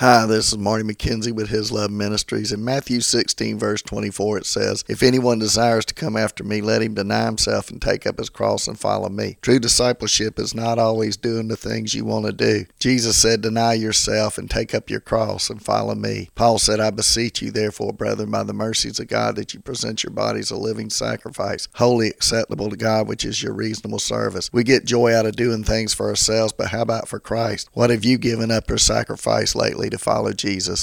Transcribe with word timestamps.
Hi, 0.00 0.26
this 0.26 0.52
is 0.52 0.58
Marty 0.58 0.84
McKenzie 0.84 1.32
with 1.32 1.48
His 1.48 1.72
Love 1.72 1.90
Ministries. 1.90 2.52
In 2.52 2.64
Matthew 2.64 3.00
16, 3.00 3.58
verse 3.58 3.82
24, 3.82 4.38
it 4.38 4.46
says, 4.46 4.84
If 4.86 5.02
anyone 5.02 5.40
desires 5.40 5.84
to 5.86 5.94
come 5.94 6.16
after 6.16 6.44
me, 6.44 6.60
let 6.60 6.82
him 6.82 6.94
deny 6.94 7.24
himself 7.24 7.68
and 7.68 7.82
take 7.82 8.06
up 8.06 8.18
his 8.18 8.30
cross 8.30 8.68
and 8.68 8.78
follow 8.78 9.08
me. 9.08 9.38
True 9.42 9.58
discipleship 9.58 10.38
is 10.38 10.54
not 10.54 10.78
always 10.78 11.16
doing 11.16 11.48
the 11.48 11.56
things 11.56 11.94
you 11.94 12.04
want 12.04 12.26
to 12.26 12.32
do. 12.32 12.66
Jesus 12.78 13.16
said, 13.16 13.40
Deny 13.40 13.72
yourself 13.72 14.38
and 14.38 14.48
take 14.48 14.72
up 14.72 14.88
your 14.88 15.00
cross 15.00 15.50
and 15.50 15.60
follow 15.60 15.96
me. 15.96 16.30
Paul 16.36 16.60
said, 16.60 16.78
I 16.78 16.90
beseech 16.90 17.42
you, 17.42 17.50
therefore, 17.50 17.92
brethren, 17.92 18.30
by 18.30 18.44
the 18.44 18.52
mercies 18.52 19.00
of 19.00 19.08
God, 19.08 19.34
that 19.34 19.52
you 19.52 19.58
present 19.58 20.04
your 20.04 20.12
bodies 20.12 20.52
a 20.52 20.56
living 20.56 20.90
sacrifice, 20.90 21.66
holy 21.74 22.06
acceptable 22.06 22.70
to 22.70 22.76
God, 22.76 23.08
which 23.08 23.24
is 23.24 23.42
your 23.42 23.52
reasonable 23.52 23.98
service. 23.98 24.48
We 24.52 24.62
get 24.62 24.84
joy 24.84 25.12
out 25.12 25.26
of 25.26 25.34
doing 25.34 25.64
things 25.64 25.92
for 25.92 26.08
ourselves, 26.08 26.52
but 26.52 26.68
how 26.68 26.82
about 26.82 27.08
for 27.08 27.18
Christ? 27.18 27.68
What 27.72 27.90
have 27.90 28.04
you 28.04 28.16
given 28.16 28.52
up 28.52 28.70
or 28.70 28.78
sacrificed 28.78 29.56
lately? 29.56 29.87
To 29.90 29.98
follow 29.98 30.32
Jesus. 30.32 30.80